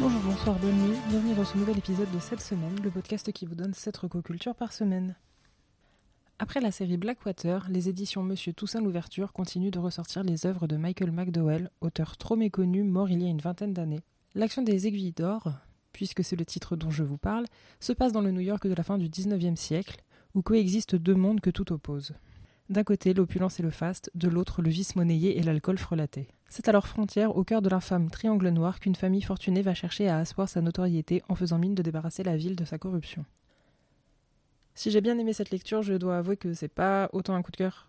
[0.00, 3.46] Bonjour, bonsoir, bonne nuit, bienvenue dans ce nouvel épisode de cette semaine, le podcast qui
[3.46, 5.14] vous donne 7 recocultures par semaine.
[6.40, 10.76] Après la série Blackwater, les éditions Monsieur Toussaint l'Ouverture continuent de ressortir les œuvres de
[10.76, 14.02] Michael McDowell, auteur trop méconnu, mort il y a une vingtaine d'années.
[14.34, 15.52] L'action des aiguilles d'or,
[15.92, 17.46] puisque c'est le titre dont je vous parle,
[17.78, 20.02] se passe dans le New York de la fin du XIXe siècle,
[20.34, 22.14] où coexistent deux mondes que tout oppose.
[22.70, 26.28] D'un côté, l'opulence et le faste, de l'autre, le vice monnayé et l'alcool frelaté.
[26.48, 30.08] C'est à leur frontière, au cœur de l'infâme triangle noir, qu'une famille fortunée va chercher
[30.08, 33.26] à asseoir sa notoriété en faisant mine de débarrasser la ville de sa corruption.
[34.74, 37.52] Si j'ai bien aimé cette lecture, je dois avouer que c'est pas autant un coup
[37.52, 37.88] de cœur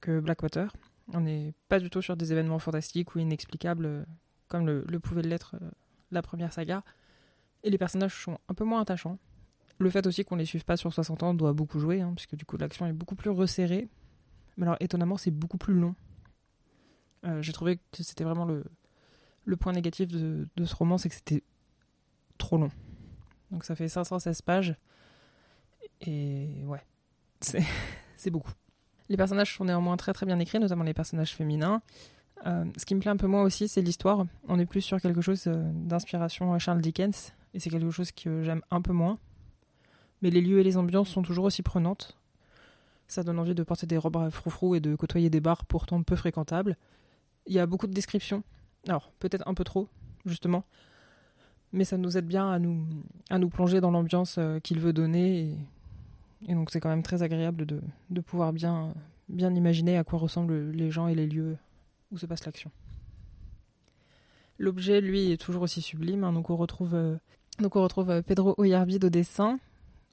[0.00, 0.72] que Blackwater.
[1.12, 4.06] On n'est pas du tout sur des événements fantastiques ou inexplicables
[4.48, 5.70] comme le, pouvait l'être euh,
[6.12, 6.84] la première saga.
[7.64, 9.18] Et les personnages sont un peu moins attachants.
[9.78, 12.34] Le fait aussi qu'on les suive pas sur 60 ans doit beaucoup jouer, hein, puisque
[12.34, 13.88] du coup l'action est beaucoup plus resserrée.
[14.56, 15.94] Mais alors étonnamment, c'est beaucoup plus long.
[17.24, 21.14] Euh, J'ai trouvé que c'était vraiment le, point négatif de, de ce roman, c'est que
[21.14, 21.42] c'était
[22.38, 22.70] trop long.
[23.50, 24.76] Donc ça fait 516 pages.
[26.00, 26.84] Et ouais,
[27.40, 28.52] c'est beaucoup.
[29.08, 31.80] Les personnages sont néanmoins très très bien écrits, notamment les personnages féminins.
[32.46, 34.26] Euh, ce qui me plaît un peu moins aussi, c'est l'histoire.
[34.48, 38.42] On est plus sur quelque chose euh, d'inspiration Charles Dickens, et c'est quelque chose que
[38.42, 39.18] j'aime un peu moins.
[40.22, 42.16] Mais les lieux et les ambiances sont toujours aussi prenantes.
[43.08, 46.02] Ça donne envie de porter des robes à froufrou et de côtoyer des bars pourtant
[46.02, 46.76] peu fréquentables.
[47.46, 48.42] Il y a beaucoup de descriptions.
[48.88, 49.88] Alors, peut-être un peu trop,
[50.24, 50.64] justement.
[51.72, 52.86] Mais ça nous aide bien à nous,
[53.30, 55.56] à nous plonger dans l'ambiance euh, qu'il veut donner.
[56.48, 57.80] Et, donc, c'est quand même très agréable de,
[58.10, 58.94] de pouvoir bien,
[59.28, 61.56] bien imaginer à quoi ressemblent les gens et les lieux
[62.10, 62.70] où se passe l'action.
[64.58, 66.24] L'objet, lui, est toujours aussi sublime.
[66.24, 66.32] hein.
[66.32, 67.16] donc on retrouve, euh,
[67.58, 69.58] donc on retrouve euh, Pedro Oyarbide au dessin,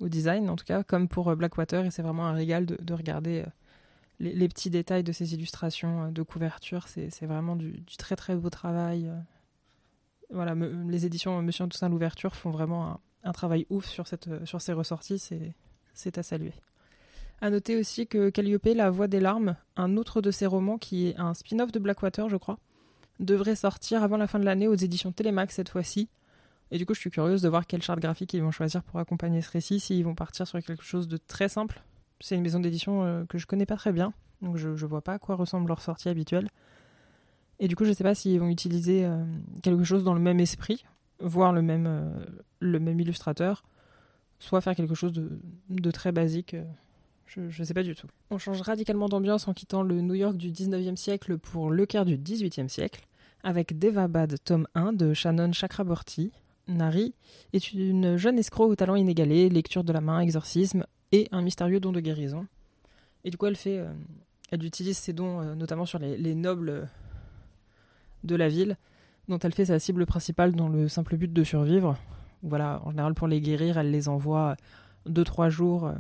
[0.04, 1.86] au design en tout cas, comme pour euh, Blackwater.
[1.86, 3.50] Et c'est vraiment un régal de, de regarder euh,
[4.20, 6.88] les, petits détails de ces illustrations euh, de couverture.
[6.88, 9.10] C'est vraiment du, très très beau travail.
[10.30, 14.74] Voilà, les éditions Monsieur Toussaint l'ouverture font vraiment un, travail ouf sur, cette, sur ces
[14.74, 15.20] ressorties.
[15.20, 15.54] C'est
[15.94, 16.54] c'est à saluer.
[17.42, 21.08] À noter aussi que Calliope, La Voix des larmes, un autre de ses romans qui
[21.08, 22.58] est un spin-off de Blackwater, je crois,
[23.20, 26.10] devrait sortir avant la fin de l'année aux éditions Télémax cette fois-ci.
[26.72, 29.00] Et du coup, je suis curieuse de voir quelle charte graphique ils vont choisir pour
[29.00, 31.82] accompagner ce récit, s'ils vont partir sur quelque chose de très simple.
[32.20, 35.02] C'est une maison d'édition euh, que je connais pas très bien, donc je, je vois
[35.02, 36.48] pas à quoi ressemble leur sortie habituelle.
[37.60, 39.24] Et du coup, je sais pas s'ils vont utiliser euh,
[39.62, 40.84] quelque chose dans le même esprit,
[41.20, 43.64] voire le même, euh, illustrateur,
[44.40, 46.56] soit faire quelque chose de, très basique.
[47.26, 48.08] je, je sais pas du tout.
[48.32, 52.06] On change radicalement d'ambiance en quittant le New York du 19e siècle pour le Caire
[52.06, 53.08] du 18e siècle,
[53.44, 56.32] avec Devabad, tome 1 de Shannon Chakraborty.
[56.68, 57.14] Nari
[57.52, 61.80] est une jeune escroc au talent inégalé, lecture de la main, exorcisme et un mystérieux
[61.80, 62.48] don de guérison.
[63.24, 63.92] Et du coup, elle fait, euh,
[64.52, 66.90] elle utilise ses dons euh, notamment sur les, les nobles
[68.24, 68.78] de la ville,
[69.28, 71.98] dont elle fait sa cible principale dans le simple but de survivre.
[72.42, 74.56] Voilà, en général, pour les guérir, elle les envoie
[75.08, 75.94] 2-3 jours euh,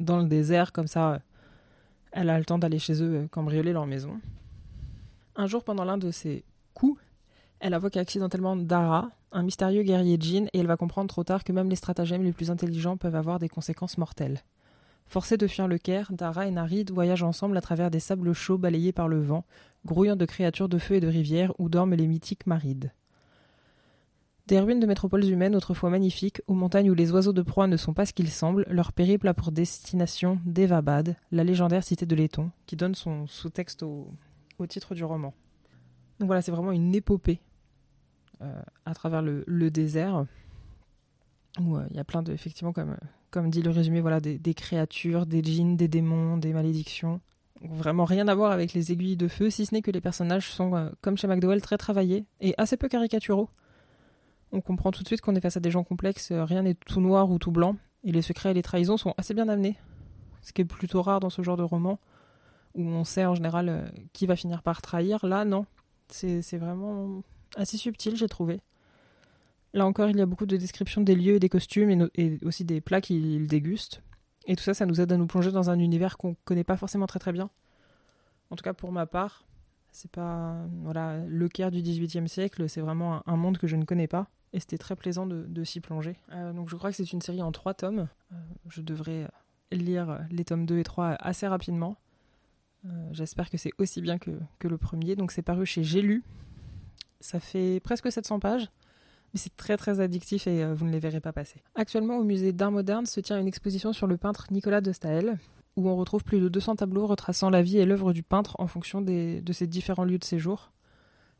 [0.00, 1.20] dans le désert, comme ça,
[2.12, 4.20] elle a le temps d'aller chez eux cambrioler leur maison.
[5.36, 7.00] Un jour, pendant l'un de ses coups,
[7.60, 11.52] elle invoque accidentellement Dara, un mystérieux guerrier djinn, et elle va comprendre trop tard que
[11.52, 14.42] même les stratagèmes les plus intelligents peuvent avoir des conséquences mortelles.
[15.06, 18.58] Forcés de fuir le Caire, Dara et Narid voyagent ensemble à travers des sables chauds
[18.58, 19.44] balayés par le vent,
[19.84, 22.92] grouillant de créatures de feu et de rivière où dorment les mythiques marides.
[24.48, 27.76] Des ruines de métropoles humaines autrefois magnifiques, aux montagnes où les oiseaux de proie ne
[27.76, 32.14] sont pas ce qu'ils semblent, leur périple a pour destination Devabad, la légendaire cité de
[32.14, 34.08] Letton, qui donne son sous-texte au,
[34.58, 35.34] au titre du roman.
[36.20, 37.40] Donc voilà, c'est vraiment une épopée
[38.40, 40.26] à travers le, désert,
[41.60, 42.96] où euh, il y a plein de, effectivement, comme,
[43.30, 47.20] comme dit le résumé, voilà, des, créatures, des djinns, des démons, des malédictions.
[47.62, 50.50] Vraiment rien à voir avec les aiguilles de feu, si ce n'est que les personnages
[50.50, 53.48] sont, euh, comme chez McDowell, très travaillés et assez peu caricaturaux.
[54.52, 56.74] On comprend tout de suite qu'on est face à des gens complexes, euh, rien n'est
[56.74, 59.76] tout noir ou tout blanc, et les secrets et les trahisons sont assez bien amenés.
[60.42, 61.98] Ce qui est plutôt rare dans ce genre de roman,
[62.74, 65.24] où on sait en général euh, qui va finir par trahir.
[65.26, 65.66] Là, non.
[66.08, 67.24] C'est vraiment
[67.56, 68.60] assez subtil, j'ai trouvé.
[69.74, 72.64] Là encore, il y a beaucoup de descriptions des lieux et des costumes, et, aussi
[72.64, 74.02] des plats qu'ils dégustent.
[74.46, 76.76] Et tout ça, ça nous aide à nous plonger dans un univers qu'on connaît pas
[76.76, 77.50] forcément très très bien.
[78.50, 79.44] En tout cas, pour ma part,
[79.90, 83.84] c'est pas voilà le Caire du XVIIIe siècle, c'est vraiment un, monde que je ne
[83.84, 86.16] connais pas, et c'était très plaisant de, s'y plonger.
[86.32, 88.08] Euh, donc, je crois que c'est une série en trois tomes.
[88.32, 88.36] Euh,
[88.68, 89.28] je devrais
[89.72, 91.96] lire les tomes 2 et 3 assez rapidement.
[92.84, 95.16] Euh, J'espère que c'est aussi bien que, que le premier.
[95.16, 96.22] Donc, c'est paru chez J'ai lu.
[97.20, 98.68] Ça fait presque 700 pages.
[99.34, 101.60] Mais c'est très très addictif et euh, vous ne les verrez pas passer.
[101.74, 105.38] Actuellement, au musée d'art moderne se tient une exposition sur le peintre Nicolas de Staël,
[105.76, 108.66] où on retrouve plus de 200 tableaux retraçant la vie et l'œuvre du peintre en
[108.66, 110.70] fonction des- de ses différents lieux de séjour.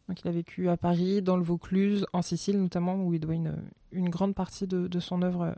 [0.09, 3.35] Donc il a vécu à Paris, dans le Vaucluse, en Sicile notamment, où il doit
[3.35, 3.55] une,
[3.93, 5.55] une grande partie de, de son œuvre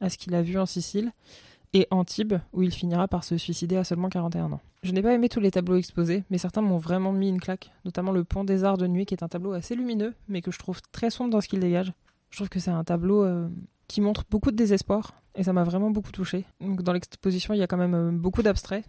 [0.00, 1.10] à ce qu'il a vu en Sicile,
[1.76, 4.60] et Antibes, où il finira par se suicider à seulement 41 ans.
[4.82, 7.70] Je n'ai pas aimé tous les tableaux exposés, mais certains m'ont vraiment mis une claque,
[7.84, 10.50] notamment le Pont des Arts de Nuit, qui est un tableau assez lumineux, mais que
[10.50, 11.92] je trouve très sombre dans ce qu'il dégage.
[12.30, 13.48] Je trouve que c'est un tableau euh,
[13.88, 16.46] qui montre beaucoup de désespoir, et ça m'a vraiment beaucoup touché.
[16.60, 18.86] Dans l'exposition, il y a quand même euh, beaucoup d'abstraits,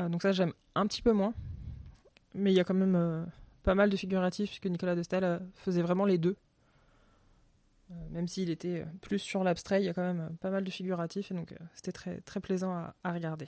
[0.00, 1.34] euh, donc ça j'aime un petit peu moins,
[2.34, 3.26] mais il y a quand même
[3.64, 6.36] pas mal de figuratifs, puisque Nicolas de Stel faisait vraiment les deux.
[8.10, 11.30] Même s'il était plus sur l'abstrait, il y a quand même pas mal de figuratifs,
[11.30, 13.46] et donc c'était très, très plaisant à, regarder.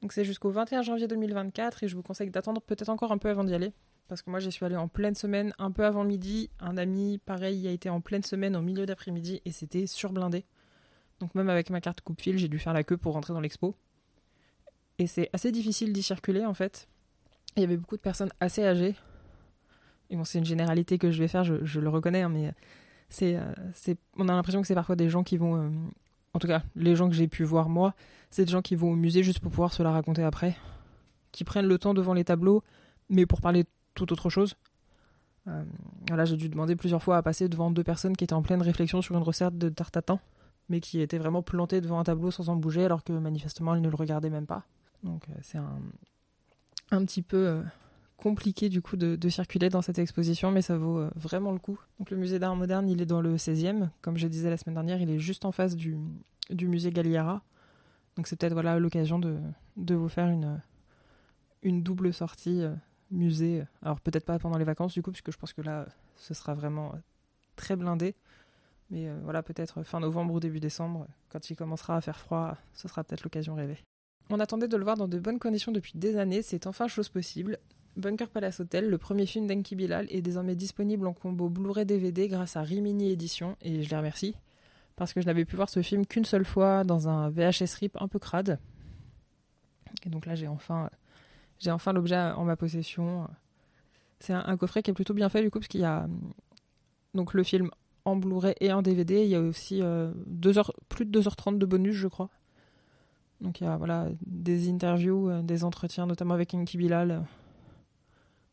[0.00, 3.28] Donc c'est jusqu'au 21 janvier 2024, et je vous conseille d'attendre peut-être encore un peu
[3.28, 3.72] avant d'y aller,
[4.08, 6.50] parce que moi j'y suis allée en pleine semaine, un peu avant midi.
[6.60, 10.44] Un ami, pareil, y a été en pleine semaine, au milieu d'après-midi, et c'était surblindé.
[11.20, 13.76] Donc même avec ma carte coupe-fil, j'ai dû faire la queue pour rentrer dans l'expo.
[14.98, 16.88] Et c'est assez difficile d'y circuler en fait,
[17.56, 18.94] il y avait beaucoup de personnes assez âgées.
[20.24, 22.52] C'est une généralité que je vais faire, je, le reconnais, hein, mais
[23.08, 25.56] c'est, euh, c'est, on a l'impression que c'est parfois des gens qui vont.
[25.56, 25.68] Euh,
[26.34, 27.94] en tout cas, les gens que j'ai pu voir moi,
[28.30, 30.56] c'est des gens qui vont au musée juste pour pouvoir se la raconter après.
[31.30, 32.62] Qui prennent le temps devant les tableaux,
[33.08, 33.64] mais pour parler
[33.94, 34.54] tout autre chose.
[35.48, 35.64] Euh,
[36.08, 38.62] voilà, j'ai dû demander plusieurs fois à passer devant deux personnes qui étaient en pleine
[38.62, 39.98] réflexion sur une recette de tarte
[40.68, 43.80] mais qui étaient vraiment plantées devant un tableau sans en bouger, alors que manifestement elles
[43.80, 44.64] ne le regardaient même pas.
[45.02, 45.80] Donc c'est un,
[46.92, 47.62] un petit peu euh,
[48.22, 51.80] compliqué du coup de, circuler dans cette exposition, mais ça vaut euh, vraiment le coup.
[51.98, 54.74] Donc le musée d'art moderne, il est dans le 16e, comme je disais la semaine
[54.74, 55.98] dernière, il est juste en face du,
[56.48, 57.42] du musée Galliera.
[58.16, 59.38] Donc c'est peut-être voilà l'occasion de,
[59.76, 60.60] de, vous faire une,
[61.62, 62.72] une double sortie euh,
[63.10, 63.64] musée.
[63.82, 66.54] Alors peut-être pas pendant les vacances du coup, puisque je pense que là ce sera
[66.54, 66.94] vraiment
[67.56, 68.14] très blindé.
[68.90, 72.86] Mais voilà, peut-être fin novembre ou début décembre, quand il commencera à faire froid, ce
[72.86, 73.78] sera peut-être l'occasion rêvée.
[74.28, 77.08] On attendait de le voir dans de bonnes conditions depuis des années, c'est enfin chose
[77.08, 77.58] possible.
[77.96, 82.28] Bunker Palace Hotel, le premier film d'Enki Bilal, est désormais disponible en combo Blu-ray DVD
[82.28, 84.34] grâce à Rimini Édition, et je les remercie,
[84.96, 87.96] parce que je n'avais pu voir ce film qu'une seule fois dans un VHS RIP
[88.00, 88.58] un peu crade.
[90.06, 90.88] Et donc là, j'ai enfin,
[91.92, 93.28] l'objet en ma possession.
[94.20, 96.08] C'est un, coffret qui est plutôt bien fait du coup, parce qu'il y a
[97.14, 97.70] donc le film
[98.04, 99.22] en Blu-ray et en DVD.
[99.22, 100.12] Il y a aussi euh,
[100.88, 102.30] plus de 2h30 de bonus, je crois.
[103.42, 107.24] Donc il y a voilà, des interviews, euh, des entretiens, notamment avec Inky Bilal,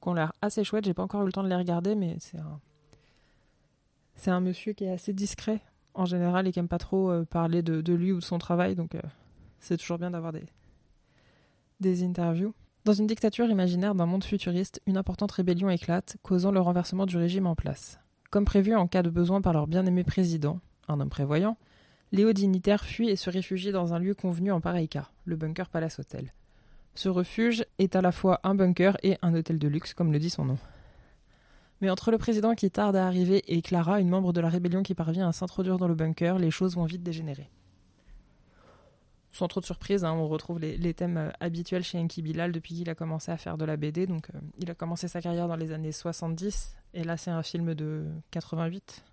[0.02, 0.86] qui ont l'air assez chouettes.
[0.86, 2.60] J'ai pas encore eu le temps de les regarder, mais c'est un,
[4.16, 5.62] c'est un monsieur qui est assez discret
[5.94, 8.76] en général et qui aime pas trop euh, parler de, lui ou de son travail.
[8.76, 8.96] Donc
[9.60, 10.46] c'est toujours bien d'avoir des,
[11.80, 12.54] des interviews.
[12.86, 17.18] Dans une dictature imaginaire d'un monde futuriste, une importante rébellion éclate, causant le renversement du
[17.18, 18.00] régime en place.
[18.32, 21.58] Comme prévu en cas de besoin par leur bien-aimé président, un homme prévoyant,
[22.12, 25.70] Léo dignitaire fuit et se réfugie dans un lieu convenu en pareil cas, le bunker
[25.70, 26.34] Palace Hotel.
[27.00, 30.20] Ce refuge est à la fois un bunker et un hôtel de luxe, comme le
[30.20, 30.58] dit son nom.
[31.80, 34.84] Mais entre le président qui tarde à arriver et Clara, une membre de la rébellion
[34.84, 37.50] qui parvient à s'introduire dans le bunker, les choses vont vite dégénérer.
[39.32, 42.76] Sans trop de surprise, hein, on retrouve les, thèmes euh, habituels chez Enki Bilal depuis
[42.76, 44.06] qu'il a commencé à faire de la BD.
[44.06, 47.44] Donc, euh, il a commencé sa carrière dans les années 70, et là c'est un
[47.44, 49.06] film de 88,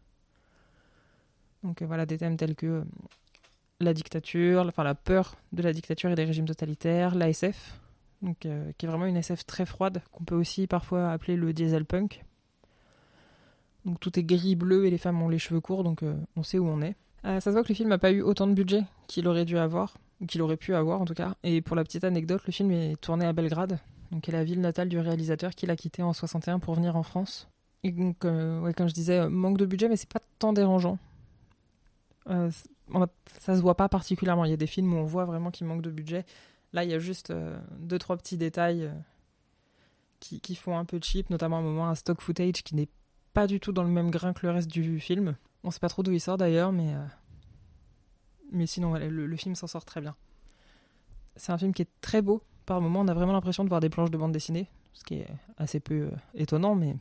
[1.63, 2.85] donc euh, voilà des thèmes tels que
[3.81, 7.81] la dictature, enfin la peur de la dictature et des régimes totalitaires, l'ASF,
[8.25, 11.85] euh, qui est vraiment une SF très froide qu'on peut aussi parfois appeler le diesel
[11.85, 12.25] punk.
[13.85, 16.03] Donc tout est gris bleu et les femmes ont les cheveux courts, donc
[16.35, 16.97] on sait où on est.
[17.23, 19.59] ça se voit que le film n'a pas eu autant de budget qu'il aurait dû
[19.59, 21.37] avoir, qu'il aurait pu avoir en tout cas.
[21.45, 23.79] Et pour la petite anecdote, le film est tourné à Belgrade,
[24.11, 26.97] donc qui est la ville natale du réalisateur qu'il a quitté en 61 pour venir
[26.97, 27.49] en France.
[27.85, 30.99] Et donc, ouais, comme je disais, manque de budget, mais c'est pas tant dérangeant.
[32.29, 32.51] Euh,
[33.41, 34.45] ça se voit pas particulièrement.
[34.45, 36.25] Il y a des films où on voit vraiment qu'il manque de budget.
[36.73, 38.93] Là, il y a juste euh, deux, trois petits détails euh,
[40.21, 42.89] qui, qui, font un peu cheap, notamment un moment un stock footage qui n'est
[43.33, 45.37] pas du tout dans le même grain que le reste du film.
[45.63, 46.95] On sait pas trop d'où il sort d'ailleurs, mais,
[48.53, 50.15] mais sinon, le, film s'en sort très bien.
[51.35, 52.43] C'est un film qui est très beau.
[52.67, 55.17] Par moments, on a vraiment l'impression de voir des planches de bande dessinée, ce qui
[55.17, 55.29] est
[55.59, 56.97] assez peu étonnant, mais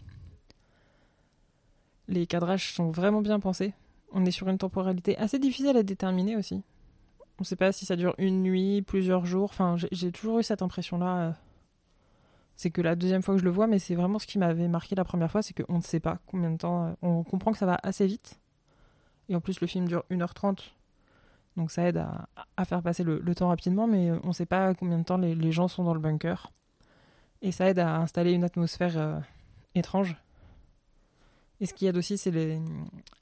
[2.07, 3.73] les cadrages sont vraiment bien pensés
[4.15, 6.63] on est sur une temporalité assez difficile à déterminer aussi.
[7.37, 9.49] On ne sait pas si ça dure une nuit, plusieurs jours.
[9.51, 11.17] Enfin, j'ai toujours eu cette impression-là.
[11.17, 11.31] Euh.
[12.55, 14.69] C'est que la deuxième fois que je le vois, mais c'est vraiment ce qui m'avait
[14.69, 16.85] marqué la première fois, c'est qu'on ne sait pas combien de temps.
[16.87, 18.39] Euh, on comprend que ça va assez vite.
[19.27, 20.71] Et en plus, le film dure 1h30.
[21.57, 24.73] Donc ça aide à, faire passer le, temps rapidement, mais euh, on ne sait pas
[24.73, 26.51] combien de temps les, gens sont dans le bunker.
[27.41, 29.21] Et ça aide à installer une atmosphère
[29.73, 30.15] étrange.
[31.61, 32.59] Et ce qu'il y a aussi, c'est les...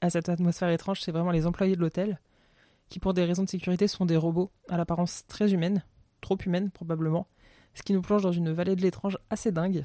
[0.00, 2.20] à cette atmosphère étrange, c'est vraiment les employés de l'hôtel,
[2.88, 5.84] qui pour des raisons de sécurité sont des robots à l'apparence très humaine,
[6.20, 7.26] trop humaine probablement,
[7.74, 9.84] ce qui nous plonge dans une vallée de l'étrange assez dingue.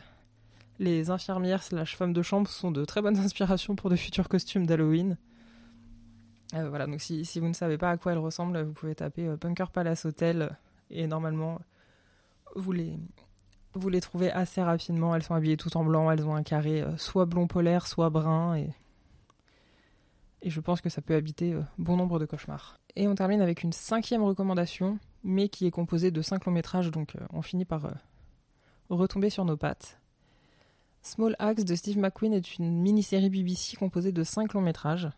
[0.79, 4.65] Les infirmières slash femmes de chambre sont de très bonnes inspirations pour de futurs costumes
[4.65, 5.17] d'Halloween.
[6.55, 8.95] Euh, voilà, donc si, si, vous ne savez pas à quoi elles ressemblent, vous pouvez
[8.95, 10.57] taper euh, Bunker Palace Hotel
[10.89, 11.59] et normalement
[12.55, 12.97] vous les,
[13.73, 15.15] vous les trouvez assez rapidement.
[15.15, 18.09] Elles sont habillées toutes en blanc, elles ont un carré euh, soit blond polaire, soit
[18.09, 18.69] brun et,
[20.41, 22.79] et je pense que ça peut habiter bon nombre de cauchemars.
[22.95, 26.91] Et on termine avec une cinquième recommandation, mais qui est composée de cinq longs métrages,
[26.91, 27.89] donc on finit par
[28.89, 29.99] retomber sur nos pattes.
[31.01, 35.09] Small Axe de Steve McQueen est une mini-série BBC composée de cinq longs métrages.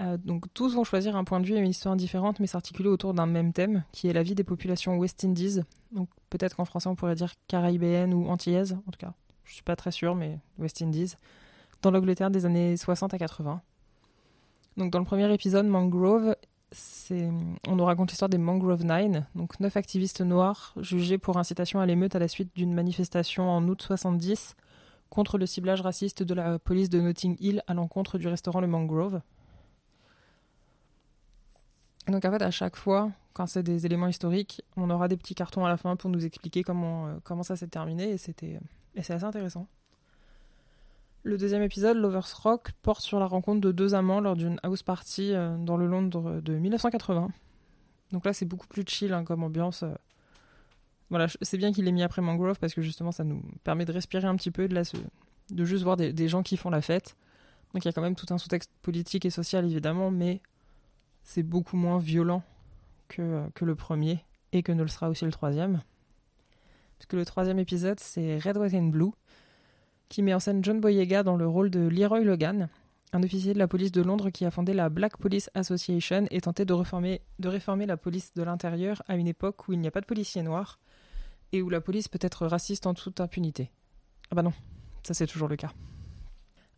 [0.00, 2.88] Euh, donc tous vont choisir un point de vue et une histoire différente, mais s'articuler
[2.88, 5.60] autour d'un même thème, qui est la vie des populations West Indies.
[5.92, 9.12] Donc peut-être qu'en français on pourrait dire caribéenne ou antillaise, en tout cas.
[9.44, 11.14] Je suis pas très sûr, mais West Indies.
[11.82, 13.60] Dans l'Angleterre des années 60 à 80.
[14.76, 16.34] Donc dans le premier épisode, Mangrove,
[17.68, 21.86] on nous raconte l'histoire des Mangrove Nine, donc neuf activistes noirs jugés pour incitation à
[21.86, 24.56] l'émeute à la suite d'une manifestation en août 70
[25.10, 28.66] contre le ciblage raciste de la police de Notting Hill à l'encontre du restaurant Le
[28.66, 29.20] Mangrove
[32.08, 35.34] donc en fait, à chaque fois, quand c'est des éléments historiques, on aura des petits
[35.34, 38.60] cartons à la fin pour nous expliquer comment, euh, comment ça s'est terminé et c'était
[38.94, 39.66] et c'est assez intéressant.
[41.22, 44.82] Le deuxième épisode, Lovers Rock, porte sur la rencontre de deux amants lors d'une house
[44.82, 47.30] party euh, dans le Londres de 1980.
[48.12, 49.82] Donc là, c'est beaucoup plus chill hein, comme ambiance.
[49.82, 49.94] Euh.
[51.08, 53.92] Voilà, c'est bien qu'il ait mis après Mangrove parce que justement, ça nous permet de
[53.92, 54.82] respirer un petit peu, de,
[55.50, 57.16] de juste voir des gens qui font la fête.
[57.72, 60.40] Donc il y a quand même tout un sous-texte politique et social évidemment, mais
[61.24, 62.42] c'est beaucoup moins violent
[63.08, 65.82] que, le premier et que ne le sera aussi le troisième.
[66.98, 69.10] Parce que le troisième épisode, c'est Red, White and Blue,
[70.08, 72.68] qui met en scène John Boyega dans le rôle de Leroy Logan,
[73.12, 76.40] un officier de la police de Londres qui a fondé la Black Police Association et
[76.40, 80.00] tenté de réformer la police de l'intérieur à une époque où il n'y a pas
[80.00, 80.78] de policiers noirs
[81.52, 83.70] et où la police peut être raciste en toute impunité.
[84.30, 84.52] Ah bah non,
[85.04, 85.72] ça c'est toujours le cas.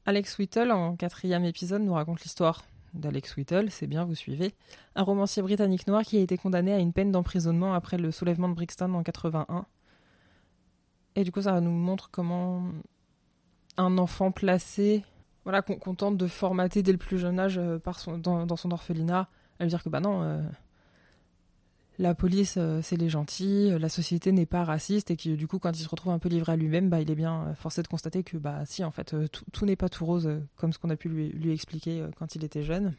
[0.05, 2.63] Alex Whittle, en quatrième épisode, nous raconte l'histoire
[2.97, 4.55] d'Alex Whittle, c'est bien, vous suivez,
[4.95, 8.49] un romancier britannique noir qui a été condamné à une peine d'emprisonnement après le soulèvement
[8.49, 9.67] de Brixton en 81.
[11.15, 12.63] Et du coup, ça nous montre comment
[13.77, 15.05] un enfant placé,
[15.45, 17.79] voilà, qu'on tente de formater dès le plus jeune âge euh,
[18.19, 20.43] dans, son orphelinat, à lui dire que bah non, euh,
[21.99, 25.59] la police euh, c'est les gentils, la société n'est pas raciste et que du coup
[25.59, 27.89] quand il se retrouve un peu livré à lui-même, bah il est bien forcé de
[27.89, 29.15] constater que bah si en fait
[29.53, 32.45] tout, n'est pas tout rose comme ce qu'on a pu lui, lui expliquer quand il
[32.45, 32.95] était jeune.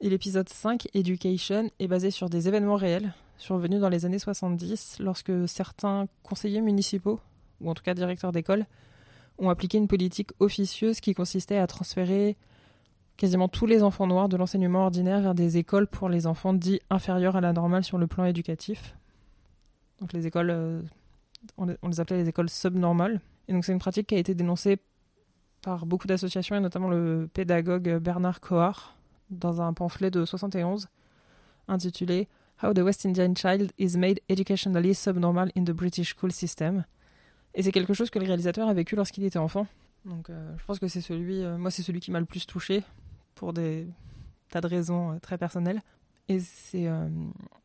[0.00, 4.98] Et l'épisode 5, Education, est basé sur des événements réels survenus dans les années 70
[5.00, 7.18] lorsque certains conseillers municipaux,
[7.60, 8.66] ou en tout cas directeurs d'école,
[9.38, 12.36] ont appliqué une politique officieuse qui consistait à transférer
[13.18, 16.80] quasiment tous les enfants noirs de l'enseignement ordinaire vers des écoles pour les enfants dits
[16.88, 18.96] inférieurs à la normale sur le plan éducatif.
[20.00, 20.80] Donc les écoles, euh,
[21.58, 23.20] on, les, appelait les écoles subnormales.
[23.48, 24.78] Et donc c'est une pratique qui a été dénoncée
[25.62, 28.96] par beaucoup d'associations et notamment le pédagogue Bernard Coar
[29.30, 30.88] dans un pamphlet de 71
[31.66, 32.28] intitulé
[32.62, 36.84] How the West Indian Child is Made Educationally Subnormal in the British School System.
[37.54, 39.66] Et c'est quelque chose que le réalisateur a vécu lorsqu'il était enfant.
[40.04, 42.46] Donc euh, je pense que c'est celui, euh, moi c'est celui qui m'a le plus
[42.46, 42.84] touché
[43.38, 43.86] pour des
[44.50, 45.80] tas de raisons euh, très personnelles.
[46.28, 47.08] Et c'est euh,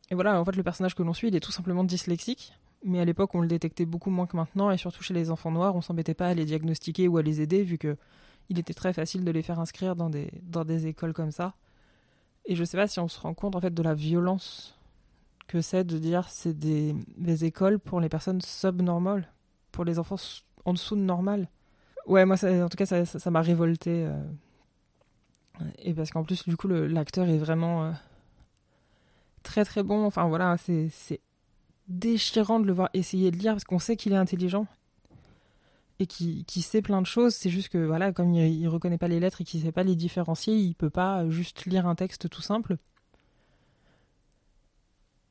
[0.09, 2.53] et voilà, en fait, le personnage que l'on suit, il est tout simplement dyslexique.
[2.85, 5.51] Mais à l'époque, on le détectait beaucoup moins que maintenant, et surtout chez les enfants
[5.51, 7.97] noirs, on s'embêtait pas à les diagnostiquer ou à les aider, vu que
[8.49, 11.55] il était très facile de les faire inscrire dans des, dans des écoles comme ça.
[12.45, 14.77] Et je sais pas si on se rend compte en fait de la violence
[15.47, 19.31] que c'est de dire c'est des, des, écoles pour les personnes subnormales,
[19.71, 20.17] pour les enfants
[20.65, 21.47] en dessous de normal.
[22.05, 24.05] Ouais, moi, ça, en tout cas, ça m'a ça, m'a révolté.
[24.05, 24.21] Euh,
[25.77, 27.91] et parce qu'en plus, du coup, l'acteur est vraiment euh,
[29.43, 30.05] très très bon.
[30.05, 31.21] Enfin voilà, c'est
[31.87, 34.67] déchirant de le voir essayer de lire parce qu'on sait qu'il est intelligent
[35.99, 37.35] et qu'il sait plein de choses.
[37.35, 39.83] C'est juste que voilà, comme il, il reconnaît pas les lettres et qu'il sait pas
[39.83, 42.77] les différencier, il peut pas juste lire un texte tout simple.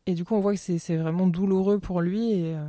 [0.07, 2.33] Et du coup, on voit que c'est vraiment douloureux pour lui.
[2.33, 2.65] Et euh,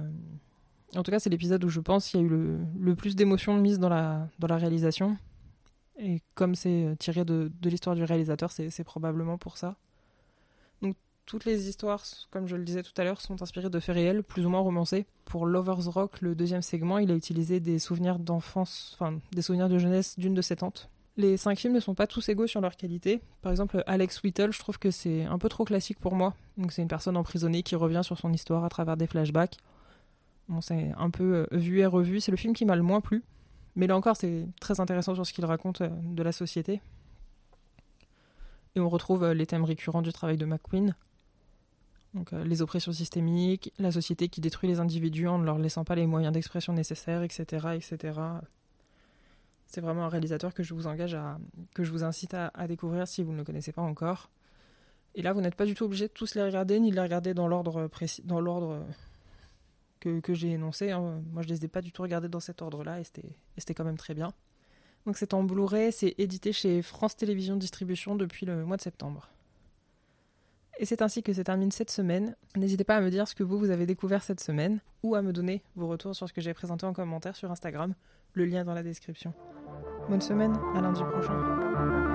[0.96, 3.16] en tout cas, c'est l'épisode où je pense qu'il y a eu le, le plus
[3.16, 5.18] d'émotions mises dans la, dans la réalisation.
[6.04, 9.78] Et comme c'est euh, tiré de, l'histoire du réalisateur, c'est probablement pour ça.
[10.82, 13.96] Donc toutes les histoires, comme je le disais tout à l'heure, sont inspirées de faits
[13.96, 15.06] réels, plus ou moins romancés.
[15.24, 19.70] Pour Lovers Rock, le deuxième segment, il a utilisé des souvenirs d'enfance, enfin des souvenirs
[19.70, 20.90] de jeunesse d'une de ses tantes.
[21.16, 23.22] Les cinq films ne sont pas tous égaux sur leur qualité.
[23.42, 26.34] Par exemple, Alex Whittle, je trouve que c'est un peu trop classique pour moi.
[26.58, 29.58] Donc c'est une personne emprisonnée qui revient sur son histoire à travers des flashbacks.
[30.50, 32.20] Bon, c'est un peu euh, vu et revu.
[32.20, 33.24] C'est le film qui m'a le moins plu.
[33.76, 36.82] Mais là encore, c'est très intéressant sur ce qu'il raconte euh, de la société.
[38.76, 40.96] Et on retrouve euh, les thèmes récurrents du travail de McQueen.
[42.14, 45.84] Donc euh, les oppressions systémiques, la société qui détruit les individus en ne leur laissant
[45.84, 48.20] pas les moyens d'expression nécessaires, etc., etc.
[49.66, 51.40] C'est vraiment un réalisateur que je vous engage à,
[51.74, 54.30] que je vous incite à, découvrir si vous ne le connaissez pas encore.
[55.16, 57.02] Et là, vous n'êtes pas du tout obligé de tous les regarder, ni de les
[57.02, 58.86] regarder dans l'ordre précis, dans l'ordre
[60.22, 60.92] que, j'ai énoncé.
[60.92, 61.22] Hein.
[61.32, 63.98] Moi, je les ai pas du tout regardés dans cet ordre-là, et c'était quand même
[63.98, 64.34] très bien.
[65.06, 69.30] Donc c'est en Blu-ray, c'est édité chez France Télévisions Distribution depuis le mois de septembre.
[70.80, 72.36] Et c'est ainsi que se termine cette semaine.
[72.56, 75.22] N'hésitez pas à me dire ce que vous, vous avez découvert cette semaine ou à
[75.22, 77.94] me donner vos retours sur ce que j'ai présenté en commentaire sur Instagram,
[78.34, 79.34] le lien dans la description.
[80.10, 82.13] Bonne semaine, à lundi prochain.